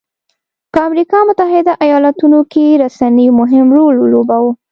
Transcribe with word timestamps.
په 0.71 0.79
امریکا 0.87 1.17
متحده 1.29 1.73
ایالتونو 1.85 2.39
کې 2.51 2.79
رسنیو 2.83 3.37
مهم 3.39 3.67
رول 3.77 3.95
ولوباوه. 3.99 4.51